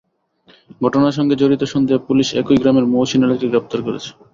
ঘটনার 0.81 1.17
সঙ্গে 1.17 1.35
জড়িত 1.41 1.61
সন্দেহে 1.73 2.05
পুলিশ 2.07 2.27
একই 2.41 2.57
গ্রামের 2.61 2.85
মহসীন 2.93 3.21
আলীকে 3.25 3.47
গ্রেপ্তার 3.51 3.79
করেছে। 3.87 4.09